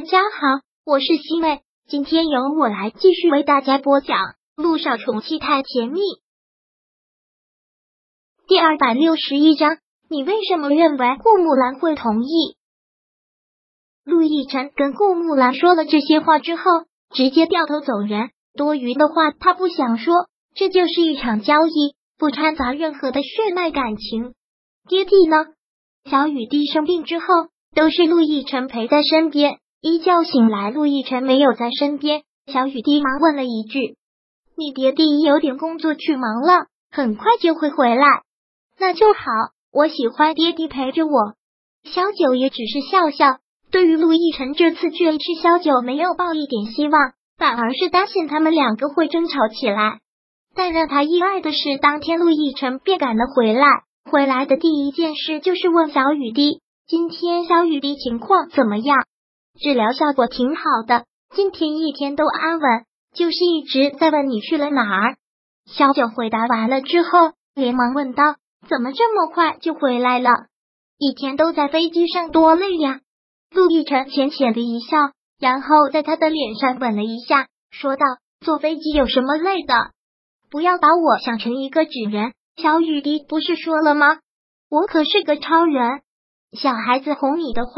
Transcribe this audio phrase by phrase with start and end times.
[0.00, 4.16] 大家好，我是西妹，今天由我来继续为大家播讲
[4.56, 6.00] 《路上宠妻太甜蜜》
[8.48, 9.76] 第二百六十一章。
[10.08, 12.56] 你为什么认为顾木兰会同意？
[14.02, 16.62] 陆亦辰跟顾木兰说了这些话之后，
[17.14, 18.30] 直接掉头走人。
[18.54, 20.14] 多余的话他不想说，
[20.54, 24.32] 这就是一场交易，不掺杂任何的血脉感情。
[24.88, 25.36] 爹地呢？
[26.10, 27.26] 小雨滴生病之后，
[27.74, 29.58] 都是陆亦辰陪在身边。
[29.82, 32.22] 一觉醒来，陆亦辰没有在身边。
[32.52, 33.96] 小雨滴忙问了一句
[34.54, 38.04] ：“你爹地有点工作去忙了，很快就会回来。”
[38.78, 39.20] 那就好，
[39.72, 41.34] 我喜欢爹地陪着我。
[41.84, 43.38] 小九也只是笑笑，
[43.70, 50.00] 对于陆亦辰这次去吃，小九没有抱一点希望，反而是担心他们两个会争吵起来。
[50.54, 53.66] 但让他意外的是，当天陆亦辰便赶了回来，
[54.10, 58.98] 回来的第一件事就是问小雨滴：“今天小雨滴情况怎么样？”
[59.58, 61.04] 治疗效果挺好的，
[61.34, 65.16] 今天一天都安稳，就是一直在问你去了哪儿。
[65.66, 68.36] 小九回答完了之后，连忙问道
[68.68, 70.30] ：“怎么这么快就回来了？
[70.98, 73.00] 一天都在飞机上，多累呀！”
[73.52, 74.96] 陆亦辰浅浅的一笑，
[75.38, 78.04] 然后在他的脸上吻了一下，说道
[78.40, 79.74] ：“坐飞机有什么累的？
[80.50, 82.32] 不要把我想成一个纸人。
[82.56, 84.18] 小雨滴不是说了吗？
[84.70, 86.02] 我可是个超人。
[86.52, 87.72] 小孩子哄你的话，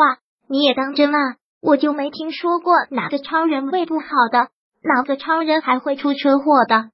[0.48, 1.18] 你也当真啊？”
[1.62, 4.48] 我就没听说过哪个超人胃不好的，
[4.82, 6.90] 哪个超人还会出车祸的。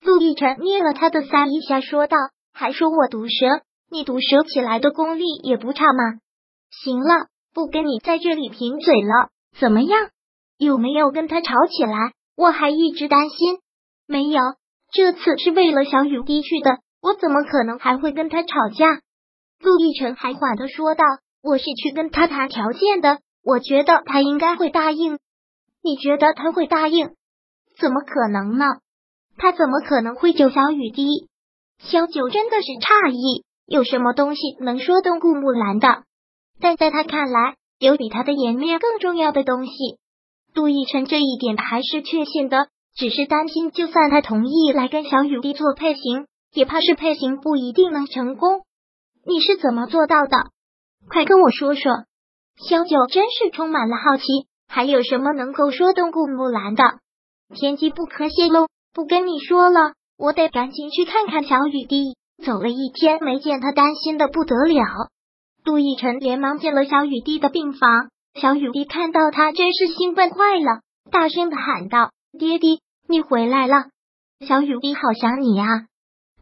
[0.00, 2.16] 陆亦辰捏了他的腮一下，说道
[2.54, 6.20] ：“还说我毒舌，你毒舌起来的功力也不差嘛。”
[6.70, 10.10] 行了，不跟你在这里贫嘴了，怎么样？
[10.56, 12.12] 有没有跟他吵起来？
[12.36, 13.58] 我还一直担心，
[14.06, 14.40] 没有，
[14.92, 19.00] 这次是为了小雨滴去的，我怎么可能还会跟他吵架？
[19.60, 21.04] 陆亦辰还缓的说道
[21.42, 25.18] ：“我是去跟他谈条件的。”我觉得他应该会答应，
[25.82, 27.10] 你觉得他会答应？
[27.78, 28.64] 怎么可能呢？
[29.36, 31.28] 他怎么可能会救小雨滴？
[31.78, 36.04] 小九真的是诧异，有什么东西能说动顾木兰的？
[36.60, 39.72] 但在他看来，有比他的颜面更重要的东西。
[40.54, 48.62] 杜奕晨这一点还是确信的，只是担心，就算他同意来跟小雨滴做配型，也怕是配型不一定能成功。
[49.26, 50.50] 你是怎么做到的？
[51.08, 52.04] 快跟我说说。
[52.56, 54.24] 萧九真是充满了好奇，
[54.68, 56.84] 还有什么能够说动顾木兰的？
[57.54, 62.16] 天机不可泄露，不跟你说了，我得赶紧去看看小雨滴。
[62.44, 64.84] 走了一天没见他，担心的不得了。
[65.64, 70.80] 杜奕晨连忙进了小雨滴的病房，小雨滴看到他，真是兴奋坏了，
[71.10, 73.86] 大声的喊道：“爹爹，你回来了！
[74.46, 75.66] 小雨滴好想你啊！”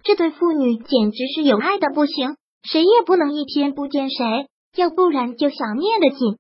[0.03, 4.49] 这对父女简直是有爱的不行，谁也不能一天不见谁。
[4.77, 6.39] 要不然就想念的紧。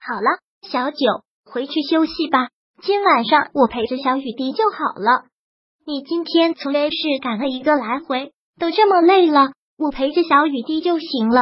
[0.00, 0.38] 好了，
[0.68, 0.98] 小九，
[1.44, 2.48] 回去休息吧。
[2.82, 5.24] 今晚上我陪着小雨滴就好了。
[5.84, 11.40] 你今天从 A 市赶了一个来回，都这么累了，我陪着小雨滴就行了。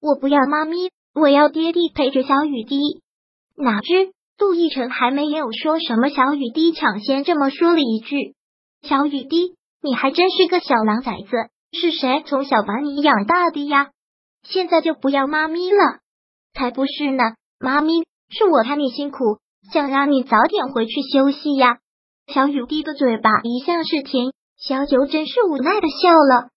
[0.00, 2.78] 我不要妈咪，我要爹地陪着小雨滴。
[3.56, 8.34] 哪知杜奕晨还没有说什么，小雨滴抢先这么说了一句
[8.82, 11.36] ：“小雨滴，你还真是个小狼崽子，
[11.72, 13.90] 是谁从小把你养大的呀？”
[14.50, 15.78] 现在就不要妈咪了，
[16.54, 17.22] 才不是呢！
[17.60, 19.38] 妈咪是我看你辛苦，
[19.72, 21.78] 想让你早点回去休息呀。
[22.32, 26.48] 小雨滴的嘴巴一向是甜，小九真是无奈的笑了，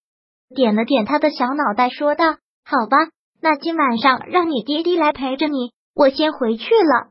[0.56, 2.26] 点了点他的小脑袋，说道
[2.64, 2.98] ：“好吧，
[3.42, 7.10] 那今晚上让你爹爹来陪着你，我先回去了。”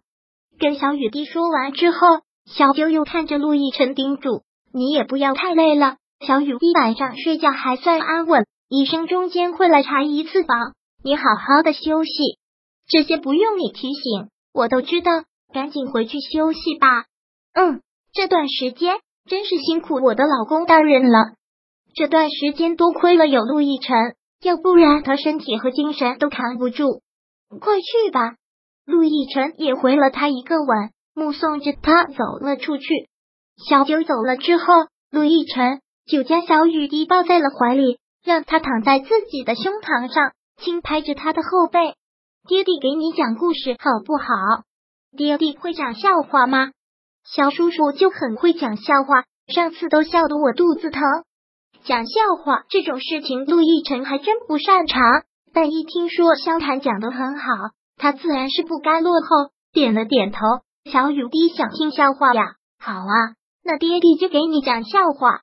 [0.58, 1.98] 跟小雨滴说完之后，
[2.46, 4.42] 小九又看着陆亦辰叮嘱
[4.72, 12.38] ：“你也不要太累了，小雨滴晚上睡觉还算安稳。”医生中间会来查一次房，你好好的休息，
[12.86, 15.10] 这些不用你提醒，我都知道。
[15.52, 17.06] 赶紧回去休息吧。
[17.52, 17.82] 嗯，
[18.12, 18.94] 这段时间
[19.28, 21.32] 真是辛苦我的老公大人了。
[21.96, 27.02] 这段时间多亏了有陆亦辰，要不然他身体和精神都扛不住。
[27.60, 28.36] 快去吧。
[28.86, 32.86] 陆亦辰也回了他一个吻，目送着他走了出去。
[33.68, 34.64] 小九走了之后，
[35.10, 37.98] 陆亦辰就将小雨滴抱在了怀里。
[38.24, 41.94] 让他躺在自己的胸膛上，轻拍着他的后背。
[42.48, 44.64] 爹地给你讲故事好不好？
[45.16, 46.72] 爹地会讲笑话吗？
[47.24, 51.02] 小叔叔就很会讲笑话，上次都笑得我肚子疼。
[51.84, 55.02] 讲笑话这种事情，陆亦辰还真不擅长。
[55.52, 57.46] 但一听说萧谈讲的很好，
[57.96, 60.38] 他自然是不甘落后，点了点头。
[60.90, 63.34] 小雨滴想听笑话呀，好啊，
[63.64, 65.40] 那爹地就给你讲笑话。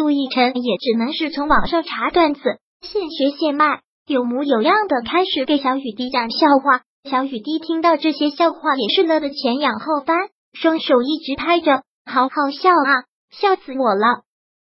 [0.00, 2.40] 陆亦辰也只能是从网上查段子，
[2.80, 6.80] 现学现卖，有模有样的开始给小雨滴讲笑话。
[7.04, 10.16] 小雨滴听到这些笑话也是乐得前仰后翻，
[10.54, 14.22] 双手一直拍着，好好笑啊，笑死我了！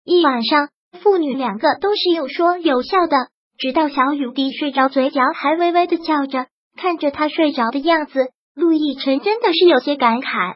[0.05, 0.69] 一晚上，
[1.01, 6.45] 父女两个都是有说有笑的，直到小雨滴睡着，嘴角还微微的翘着。
[6.77, 10.53] 看着他睡着的样子，陆亦辰真的是有些感慨。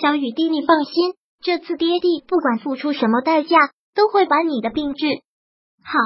[0.00, 1.12] 小雨滴，你放心，
[1.42, 3.58] 这次爹地不管付出什么代价，
[3.94, 5.06] 都会把你的病治
[5.82, 5.98] 好。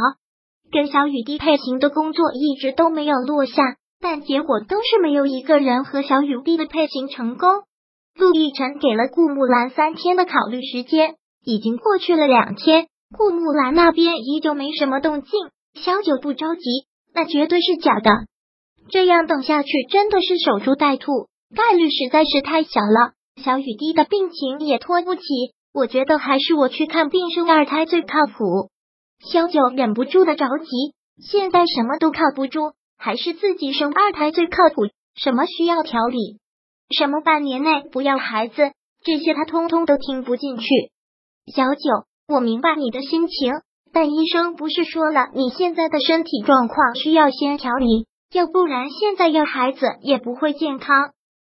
[0.70, 3.76] 跟小雨滴配型的工作一直都没有落下。
[4.00, 7.48] 但结果都是没有一个人和小雨滴的配型成功。
[8.14, 12.86] 陆亦辰给了顾木兰三天的考虑时间，已经过去了两天，
[13.16, 15.30] 顾木兰那边依旧没什么动静。
[15.74, 16.62] 小九不着急，
[17.12, 18.10] 那绝对是假的。
[18.88, 21.26] 这样等下去真的是守株待兔，
[21.56, 23.14] 概率实在是太小了。
[23.42, 25.22] 小雨滴的病情也拖不起，
[25.72, 28.70] 我觉得还是我去看病生二胎最靠谱。
[29.20, 32.72] 小九忍不住的着急，现在什么都靠不住。
[33.00, 34.88] 还是自己生二胎最靠谱。
[35.14, 36.38] 什么需要调理？
[36.98, 38.72] 什么半年内不要孩子？
[39.04, 40.66] 这些他通通都听不进去。
[41.54, 41.80] 小九，
[42.26, 43.52] 我明白你的心情，
[43.92, 51.12] 但医生不是说了，你现在的身体状况需要先调理，要不然现在要孩子也不会健康。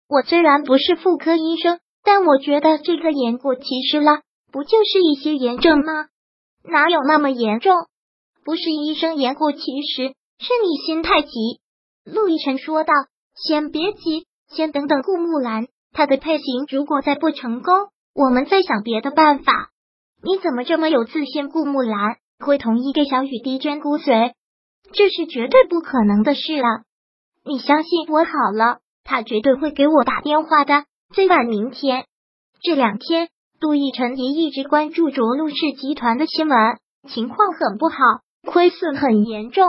[0.09, 4.21] 我虽然不是妇科医生，但我觉得这个言过其实了。
[4.51, 6.07] 不就是一些炎症吗？
[6.63, 7.73] 哪有那么严重？
[8.45, 10.15] 不是医生言过其实。
[10.37, 11.29] 是你心太急，
[12.05, 12.93] 陆亦辰说道
[13.35, 17.73] ：“先别急，先等等顾木兰，她的配型如果再不成功，
[18.13, 19.69] 我们再想别的办法。”
[20.21, 21.49] 你怎么这么有自信？
[21.49, 24.33] 顾木兰会同意给小雨滴捐骨髓？
[24.91, 26.83] 这是绝对不可能的事了。
[27.45, 32.05] 你相信我好了，他绝对会给我打电话的，最晚明天。
[32.61, 33.29] 这两天，
[33.59, 36.57] 陆亦辰也一直关注着陆氏集团的新闻，
[37.07, 37.95] 情况很不好，
[38.51, 39.65] 亏损很严重。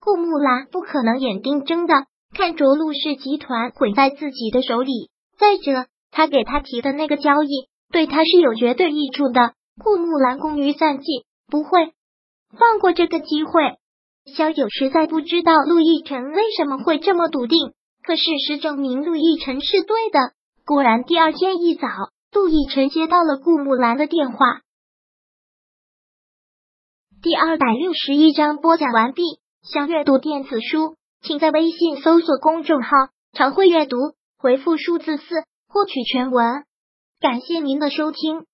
[0.00, 1.94] 顾木兰不可能眼睁睁的
[2.32, 5.10] 看着陆氏集团毁在自己的手里。
[5.36, 7.48] 再者，他给他提的那个交易
[7.90, 9.52] 对他是有绝对益处的。
[9.82, 11.92] 顾木兰功于散尽，不会
[12.58, 13.50] 放过这个机会。
[14.36, 17.72] 萧九实在不知道陆亦辰为什么会这么笃定，
[18.04, 20.18] 可事实证明陆亦辰是对的。
[20.68, 21.88] 果然，第二天一早，
[22.30, 24.60] 杜奕晨接到了顾木兰的电话。
[27.22, 29.22] 第二百六十一章播讲完毕。
[29.62, 32.90] 想阅读电子书，请在微信搜索公众号
[33.32, 33.96] “常会阅读”，
[34.36, 35.24] 回复数字四
[35.68, 36.66] 获取全文。
[37.18, 38.44] 感谢您的收听。